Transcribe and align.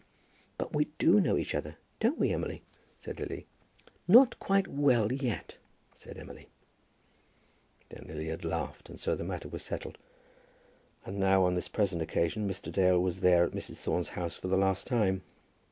"But 0.57 0.73
we 0.73 0.85
do 0.97 1.19
know 1.21 1.37
each 1.37 1.53
other; 1.53 1.75
don't 1.99 2.17
we, 2.17 2.33
Emily?" 2.33 2.63
said 2.99 3.19
Lily. 3.19 3.45
"Not 4.07 4.39
quite 4.39 4.67
well 4.67 5.11
yet," 5.11 5.57
said 5.93 6.17
Emily. 6.17 6.49
Then 7.89 8.05
Lily 8.07 8.29
had 8.29 8.43
laughed, 8.43 8.89
and 8.89 8.99
so 8.99 9.13
the 9.13 9.23
matter 9.23 9.47
was 9.47 9.61
settled. 9.61 9.99
And 11.05 11.19
now, 11.19 11.43
on 11.43 11.53
this 11.53 11.67
present 11.69 12.01
occasion, 12.01 12.49
Mr. 12.49 12.71
Dale 12.71 12.99
was 12.99 13.23
at 13.23 13.51
Mrs. 13.51 13.77
Thorne's 13.77 14.09
house 14.17 14.35
for 14.35 14.47
the 14.47 14.57
last 14.57 14.87
time. 14.87 15.21